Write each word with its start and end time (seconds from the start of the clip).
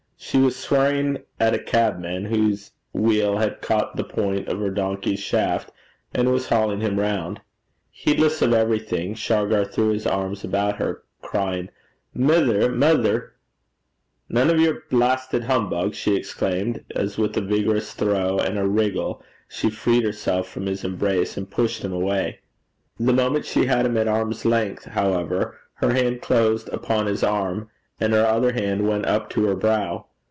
She 0.23 0.37
was 0.37 0.55
swearing 0.55 1.17
at 1.41 1.53
a 1.55 1.59
cabman 1.59 2.25
whose 2.25 2.71
wheel 2.93 3.37
had 3.39 3.59
caught 3.59 3.97
the 3.97 4.03
point 4.05 4.47
of 4.47 4.59
her 4.59 4.69
donkey's 4.69 5.19
shaft, 5.19 5.71
and 6.13 6.31
was 6.31 6.47
hauling 6.47 6.79
him 6.79 6.99
round. 7.01 7.41
Heedless 7.89 8.41
of 8.43 8.53
everything, 8.53 9.13
Shargar 9.15 9.65
threw 9.65 9.89
his 9.89 10.05
arms 10.07 10.43
about 10.45 10.77
her, 10.77 11.01
crying, 11.21 11.67
'Mither! 12.13 12.69
mither!' 12.69 13.33
'Nane 14.29 14.51
o' 14.51 14.53
yer 14.53 14.83
blastit 14.89 15.45
humbug!' 15.45 15.95
she 15.95 16.15
exclaimed, 16.15 16.85
as, 16.95 17.17
with 17.17 17.35
a 17.35 17.41
vigorous 17.41 17.93
throw 17.93 18.37
and 18.37 18.57
a 18.59 18.65
wriggle, 18.67 19.21
she 19.49 19.69
freed 19.71 20.03
herself 20.05 20.47
from 20.47 20.65
his 20.67 20.85
embrace 20.85 21.35
and 21.35 21.49
pushed 21.51 21.83
him 21.83 21.91
away. 21.91 22.39
The 22.99 23.11
moment 23.11 23.45
she 23.45 23.65
had 23.65 23.85
him 23.87 23.97
at 23.97 24.07
arm's 24.07 24.45
length, 24.45 24.85
however, 24.85 25.57
her 25.75 25.91
hand 25.91 26.21
closed 26.21 26.69
upon 26.69 27.07
his 27.07 27.23
arm, 27.23 27.69
and 27.99 28.13
her 28.13 28.25
other 28.25 28.53
hand 28.53 28.87
went 28.87 29.07
up 29.07 29.29
to 29.31 29.45
her 29.47 29.55
brow. 29.55 30.05